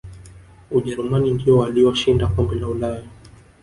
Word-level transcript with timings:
ujerumani 0.71 1.31
ndiyo 1.31 1.57
waliyoshinda 1.57 2.27
kombe 2.27 2.55
la 2.55 2.67
ulaya 2.67 3.03